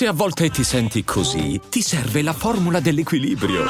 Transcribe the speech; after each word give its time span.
Se 0.00 0.06
a 0.06 0.12
volte 0.14 0.48
ti 0.48 0.64
senti 0.64 1.04
così, 1.04 1.60
ti 1.68 1.82
serve 1.82 2.22
la 2.22 2.32
formula 2.32 2.80
dell'equilibrio. 2.80 3.66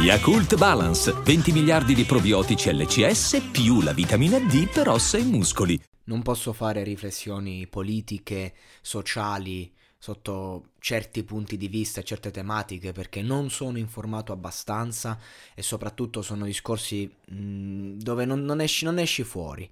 Yakult 0.00 0.54
Balance, 0.56 1.12
20 1.12 1.50
miliardi 1.50 1.92
di 1.92 2.04
probiotici 2.04 2.72
LCS 2.72 3.48
più 3.50 3.80
la 3.80 3.92
vitamina 3.92 4.38
D 4.38 4.70
per 4.70 4.90
ossa 4.90 5.18
e 5.18 5.24
muscoli. 5.24 5.82
Non 6.04 6.22
posso 6.22 6.52
fare 6.52 6.84
riflessioni 6.84 7.66
politiche, 7.66 8.54
sociali, 8.80 9.74
sotto 9.98 10.68
certi 10.78 11.24
punti 11.24 11.56
di 11.56 11.66
vista 11.66 11.98
e 11.98 12.04
certe 12.04 12.30
tematiche 12.30 12.92
perché 12.92 13.22
non 13.22 13.50
sono 13.50 13.76
informato 13.76 14.30
abbastanza 14.30 15.18
e 15.52 15.62
soprattutto 15.62 16.22
sono 16.22 16.44
discorsi 16.44 17.12
mh, 17.30 17.34
mm, 17.34 17.98
dove 17.98 18.24
non, 18.24 18.44
non, 18.44 18.60
esci, 18.60 18.84
non 18.84 19.00
esci 19.00 19.24
fuori. 19.24 19.68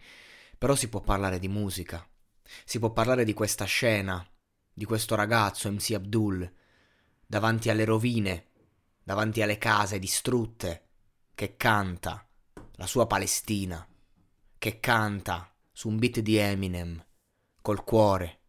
Però 0.59 0.75
si 0.75 0.89
può 0.89 1.03
parlare 1.03 1.39
di 1.39 1.47
musica, 1.47 2.05
si 2.65 2.81
può 2.81 2.91
parlare 2.91 3.23
di 3.23 3.33
questa 3.33 3.65
scena, 3.65 4.29
di 4.79 4.85
questo 4.85 5.15
ragazzo 5.15 5.73
MC 5.73 5.93
Abdul, 5.95 6.53
davanti 7.27 7.71
alle 7.71 7.87
rovine, 7.87 8.49
davanti 9.03 9.41
alle 9.41 9.57
case 9.57 9.99
distrutte, 9.99 10.89
che 11.35 11.57
canta 11.57 12.29
la 12.73 12.87
sua 12.87 13.07
Palestina, 13.07 13.89
che 14.59 14.79
canta 14.79 15.51
su 15.73 15.89
un 15.89 15.97
beat 15.99 16.21
di 16.21 16.37
Eminem, 16.37 17.03
col 17.63 17.85
cuore 17.85 18.41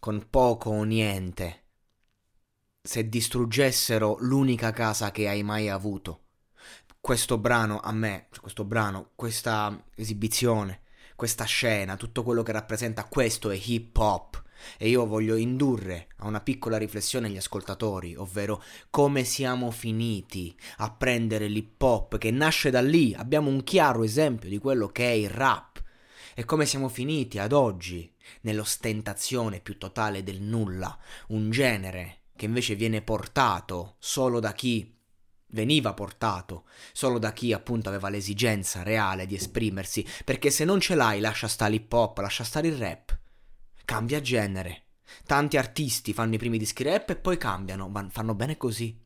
con 0.00 0.26
poco 0.28 0.68
o 0.68 0.82
niente, 0.82 1.62
se 2.82 3.08
distruggessero 3.08 4.16
l'unica 4.18 4.70
casa 4.70 5.10
che 5.10 5.28
hai 5.28 5.42
mai 5.42 5.70
avuto. 5.70 6.24
Questo 7.00 7.38
brano 7.38 7.80
a 7.80 7.90
me, 7.90 8.26
questo 8.38 8.64
brano, 8.64 9.12
questa 9.14 9.82
esibizione, 9.94 10.82
questa 11.16 11.44
scena, 11.44 11.96
tutto 11.96 12.22
quello 12.22 12.42
che 12.42 12.52
rappresenta 12.52 13.04
questo 13.04 13.50
è 13.50 13.58
hip 13.58 13.96
hop. 13.96 14.33
E 14.78 14.88
io 14.88 15.06
voglio 15.06 15.36
indurre 15.36 16.08
a 16.18 16.26
una 16.26 16.40
piccola 16.40 16.76
riflessione 16.76 17.30
gli 17.30 17.36
ascoltatori, 17.36 18.14
ovvero 18.16 18.62
come 18.90 19.24
siamo 19.24 19.70
finiti 19.70 20.54
a 20.78 20.90
prendere 20.90 21.48
l'hip 21.48 21.80
hop 21.80 22.18
che 22.18 22.30
nasce 22.30 22.70
da 22.70 22.80
lì. 22.80 23.14
Abbiamo 23.14 23.50
un 23.50 23.62
chiaro 23.64 24.02
esempio 24.02 24.48
di 24.48 24.58
quello 24.58 24.88
che 24.88 25.06
è 25.06 25.12
il 25.12 25.30
rap. 25.30 25.82
E 26.34 26.44
come 26.44 26.66
siamo 26.66 26.88
finiti 26.88 27.38
ad 27.38 27.52
oggi 27.52 28.12
nell'ostentazione 28.40 29.60
più 29.60 29.78
totale 29.78 30.22
del 30.24 30.40
nulla, 30.40 30.98
un 31.28 31.50
genere 31.50 32.22
che 32.36 32.46
invece 32.46 32.74
viene 32.74 33.02
portato 33.02 33.94
solo 33.98 34.40
da 34.40 34.52
chi 34.52 34.94
veniva 35.54 35.94
portato 35.94 36.64
solo 36.92 37.18
da 37.18 37.32
chi 37.32 37.52
appunto 37.52 37.88
aveva 37.88 38.08
l'esigenza 38.08 38.82
reale 38.82 39.26
di 39.26 39.36
esprimersi, 39.36 40.04
perché 40.24 40.50
se 40.50 40.64
non 40.64 40.80
ce 40.80 40.94
l'hai 40.94 41.20
lascia 41.20 41.48
stare 41.48 41.70
l'hip 41.72 41.92
hop, 41.92 42.18
lascia 42.18 42.44
stare 42.44 42.68
il 42.68 42.76
rap, 42.76 43.16
cambia 43.84 44.20
genere. 44.20 44.82
Tanti 45.26 45.56
artisti 45.56 46.12
fanno 46.12 46.34
i 46.34 46.38
primi 46.38 46.58
dischi 46.58 46.82
rap 46.82 47.10
e 47.10 47.16
poi 47.16 47.36
cambiano, 47.36 47.88
ma 47.88 48.06
fanno 48.10 48.34
bene 48.34 48.56
così. 48.56 49.00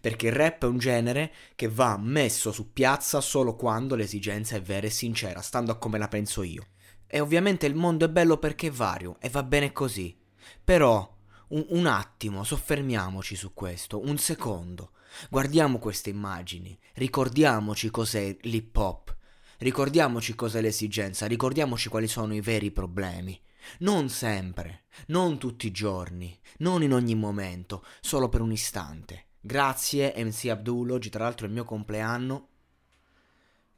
Perché 0.00 0.26
il 0.26 0.32
rap 0.32 0.64
è 0.64 0.66
un 0.66 0.78
genere 0.78 1.32
che 1.54 1.68
va 1.68 1.96
messo 1.96 2.52
su 2.52 2.72
piazza 2.72 3.20
solo 3.20 3.56
quando 3.56 3.94
l'esigenza 3.94 4.56
è 4.56 4.62
vera 4.62 4.86
e 4.86 4.90
sincera, 4.90 5.40
stando 5.40 5.72
a 5.72 5.78
come 5.78 5.98
la 5.98 6.08
penso 6.08 6.42
io. 6.42 6.66
E 7.06 7.20
ovviamente 7.20 7.66
il 7.66 7.74
mondo 7.74 8.04
è 8.04 8.08
bello 8.08 8.36
perché 8.36 8.68
è 8.68 8.70
vario 8.70 9.16
e 9.20 9.28
va 9.28 9.42
bene 9.42 9.72
così. 9.72 10.16
Però 10.62 11.16
un, 11.48 11.66
un 11.70 11.86
attimo, 11.86 12.44
soffermiamoci 12.44 13.34
su 13.34 13.52
questo, 13.54 14.00
un 14.00 14.18
secondo. 14.18 14.92
Guardiamo 15.28 15.78
queste 15.78 16.10
immagini, 16.10 16.78
ricordiamoci 16.94 17.90
cos'è 17.90 18.36
l'hip 18.42 18.76
hop, 18.76 19.16
ricordiamoci 19.58 20.36
cos'è 20.36 20.60
l'esigenza, 20.60 21.26
ricordiamoci 21.26 21.88
quali 21.88 22.06
sono 22.06 22.34
i 22.34 22.40
veri 22.40 22.70
problemi. 22.70 23.40
Non 23.78 24.08
sempre, 24.08 24.84
non 25.06 25.38
tutti 25.38 25.66
i 25.66 25.72
giorni, 25.72 26.38
non 26.58 26.82
in 26.82 26.92
ogni 26.92 27.14
momento, 27.14 27.84
solo 28.00 28.28
per 28.28 28.40
un 28.40 28.52
istante. 28.52 29.26
Grazie 29.40 30.14
MC 30.16 30.48
Abdul, 30.48 30.90
oggi 30.90 31.08
tra 31.08 31.24
l'altro 31.24 31.46
è 31.46 31.48
il 31.48 31.54
mio 31.54 31.64
compleanno, 31.64 32.48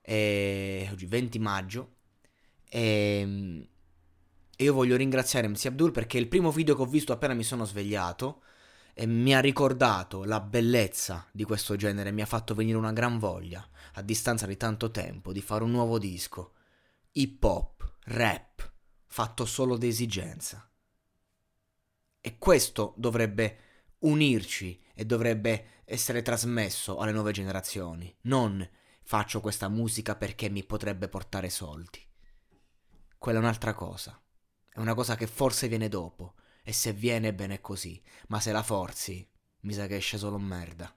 e... 0.01 0.89
oggi 0.91 1.06
20 1.06 1.39
maggio, 1.39 1.95
e... 2.69 3.69
e 4.56 4.65
io 4.65 4.73
voglio 4.73 4.97
ringraziare 4.97 5.49
MC 5.49 5.67
Abdul 5.67 5.93
perché 5.93 6.19
è 6.19 6.21
il 6.21 6.29
primo 6.29 6.51
video 6.51 6.75
che 6.75 6.83
ho 6.83 6.87
visto 6.87 7.12
appena 7.12 7.35
mi 7.35 7.45
sono 7.45 7.65
svegliato 7.65 8.43
e 8.95 9.06
mi 9.06 9.35
ha 9.35 9.41
ricordato 9.41 10.25
la 10.25 10.41
bellezza 10.41 11.27
di 11.33 11.45
questo 11.45 11.77
genere, 11.77 12.11
mi 12.11 12.23
ha 12.23 12.27
fatto 12.27 12.55
venire 12.55 12.77
una 12.77 12.93
gran 12.93 13.19
voglia, 13.19 13.67
a 13.95 14.03
distanza 14.03 14.47
di 14.47 14.56
tanto 14.56 14.91
tempo, 14.91 15.33
di 15.33 15.41
fare 15.41 15.65
un 15.65 15.71
nuovo 15.71 15.99
disco, 15.99 16.53
hip 17.12 17.43
hop, 17.43 17.95
rap, 18.05 18.72
fatto 19.12 19.45
solo 19.45 19.77
d'esigenza. 19.77 20.67
E 22.19 22.39
questo 22.39 22.95
dovrebbe 22.97 23.59
unirci 23.99 24.83
e 24.95 25.05
dovrebbe 25.05 25.83
essere 25.84 26.23
trasmesso 26.23 26.97
alle 26.97 27.12
nuove 27.12 27.33
generazioni. 27.33 28.17
Non 28.23 28.67
faccio 29.03 29.43
questa 29.43 29.69
musica 29.69 30.17
perché 30.17 30.49
mi 30.49 30.65
potrebbe 30.65 31.09
portare 31.09 31.50
soldi. 31.50 32.03
Quella 33.19 33.39
è 33.39 33.43
un'altra 33.43 33.75
cosa. 33.75 34.19
È 34.67 34.78
una 34.78 34.95
cosa 34.95 35.15
che 35.15 35.27
forse 35.27 35.69
viene 35.69 35.89
dopo. 35.89 36.37
E 36.62 36.73
se 36.73 36.94
viene 36.94 37.34
bene 37.34 37.61
così. 37.61 38.03
Ma 38.29 38.41
se 38.41 38.50
la 38.50 38.62
forzi, 38.62 39.31
mi 39.61 39.75
sa 39.75 39.87
che 39.87 39.97
esce 39.97 40.17
solo 40.17 40.39
merda. 40.39 40.91